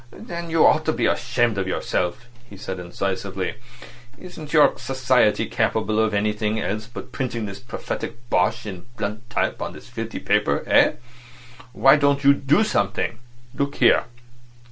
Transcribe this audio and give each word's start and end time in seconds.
"Then 0.09 0.49
you 0.49 0.65
ought 0.65 0.83
to 0.85 0.93
be 0.93 1.05
ashamed 1.05 1.59
of 1.59 1.67
yourself," 1.67 2.25
he 2.49 2.57
said 2.57 2.79
incisively. 2.79 3.57
"Isn't 4.17 4.51
your 4.51 4.75
society 4.79 5.45
capable 5.45 5.99
of 5.99 6.11
anything 6.15 6.59
else 6.59 6.87
but 6.87 7.11
printing 7.11 7.45
this 7.45 7.59
prophetic 7.59 8.27
bosh 8.31 8.65
in 8.65 8.87
blunt 8.97 9.29
type 9.29 9.61
on 9.61 9.73
this 9.73 9.89
filthy 9.89 10.17
paper 10.17 10.63
eh? 10.65 10.93
Why 11.73 11.97
don't 11.97 12.23
you 12.23 12.33
do 12.33 12.63
something? 12.63 13.19
Look 13.53 13.75
here. 13.75 14.05